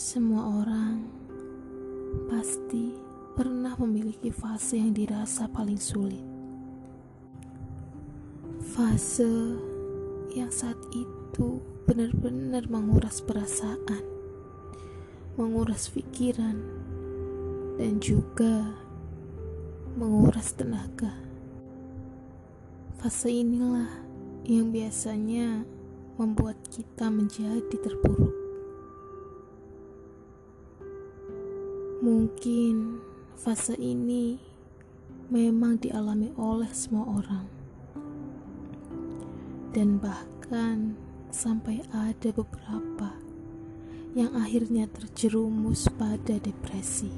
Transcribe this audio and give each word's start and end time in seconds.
Semua 0.00 0.64
orang 0.64 1.04
pasti 2.32 2.96
pernah 3.36 3.76
memiliki 3.84 4.32
fase 4.32 4.80
yang 4.80 4.96
dirasa 4.96 5.44
paling 5.44 5.76
sulit. 5.76 6.24
Fase 8.72 9.60
yang 10.32 10.48
saat 10.48 10.80
itu 10.96 11.60
benar-benar 11.84 12.64
menguras 12.72 13.20
perasaan, 13.20 14.00
menguras 15.36 15.92
pikiran, 15.92 16.56
dan 17.76 18.00
juga 18.00 18.72
menguras 20.00 20.56
tenaga. 20.56 21.12
Fase 23.04 23.28
inilah 23.28 24.00
yang 24.48 24.72
biasanya 24.72 25.68
membuat 26.16 26.56
kita 26.72 27.12
menjadi 27.12 27.76
terpuruk. 27.84 28.49
Mungkin 32.00 32.96
fase 33.36 33.76
ini 33.76 34.40
memang 35.28 35.76
dialami 35.76 36.32
oleh 36.40 36.72
semua 36.72 37.04
orang, 37.04 37.44
dan 39.76 40.00
bahkan 40.00 40.96
sampai 41.28 41.84
ada 41.92 42.32
beberapa 42.32 43.12
yang 44.16 44.32
akhirnya 44.32 44.88
terjerumus 44.88 45.92
pada 46.00 46.40
depresi. 46.40 47.12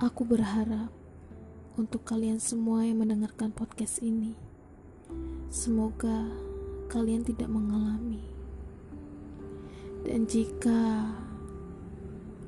Aku 0.00 0.24
berharap 0.24 0.88
untuk 1.76 2.00
kalian 2.00 2.40
semua 2.40 2.80
yang 2.88 3.04
mendengarkan 3.04 3.52
podcast 3.52 4.00
ini, 4.00 4.32
semoga 5.52 6.32
kalian 6.88 7.28
tidak 7.28 7.52
mengalami, 7.52 8.24
dan 10.00 10.24
jika 10.24 11.12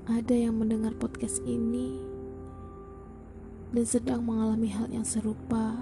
ada 0.09 0.33
yang 0.33 0.57
mendengar 0.57 0.97
podcast 0.97 1.45
ini 1.45 2.01
dan 3.77 3.85
sedang 3.85 4.25
mengalami 4.25 4.73
hal 4.73 4.89
yang 4.89 5.05
serupa, 5.05 5.77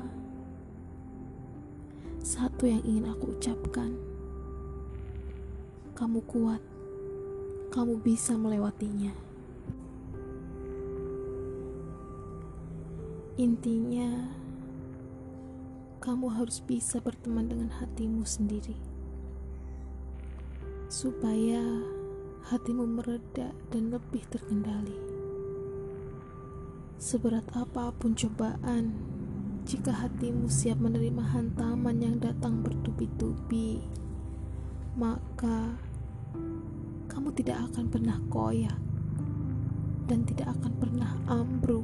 satu 2.19 2.67
yang 2.67 2.83
ingin 2.83 3.07
aku 3.07 3.39
ucapkan, 3.39 3.95
kamu 5.95 6.19
kuat, 6.27 6.59
kamu 7.71 8.03
bisa 8.03 8.35
melewatinya. 8.35 9.15
Intinya, 13.39 14.27
kamu 16.03 16.35
harus 16.35 16.59
bisa 16.67 16.99
berteman 16.99 17.47
dengan 17.47 17.71
hatimu 17.79 18.27
sendiri, 18.27 18.75
supaya 20.91 21.63
hatimu 22.47 22.87
mereda 22.87 23.51
dan 23.75 23.91
lebih 23.91 24.23
terkendali. 24.31 24.95
Seberat 26.95 27.43
apa 27.59 27.91
pun 27.91 28.15
cobaan, 28.15 28.95
jika 29.67 29.91
hatimu 29.91 30.47
siap 30.47 30.79
menerima 30.79 31.27
hantaman 31.27 31.99
yang 31.99 32.23
datang 32.23 32.63
bertubi-tubi, 32.63 33.83
maka 34.95 35.75
kamu 37.11 37.35
tidak 37.35 37.67
akan 37.67 37.91
pernah 37.91 38.19
koyak 38.31 38.79
dan 40.07 40.23
tidak 40.23 40.55
akan 40.55 40.73
pernah 40.79 41.19
ambruk 41.27 41.83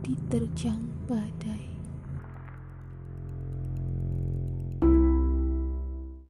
diterjang 0.00 0.80
badai. 1.04 1.71